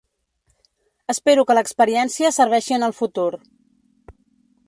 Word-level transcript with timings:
Espero 1.13 1.43
que 1.49 1.57
l’experiència 1.57 2.33
serveixi 2.39 2.77
en 2.79 2.87
el 2.89 2.97
futur. 3.03 3.29